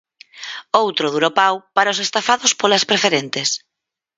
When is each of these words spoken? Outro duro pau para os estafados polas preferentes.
Outro 0.83 1.05
duro 1.13 1.29
pau 1.39 1.55
para 1.75 1.93
os 1.93 1.99
estafados 2.05 2.51
polas 2.61 2.87
preferentes. 2.89 3.49